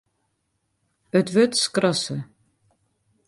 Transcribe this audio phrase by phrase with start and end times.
[1.19, 2.17] It wurd skrasse.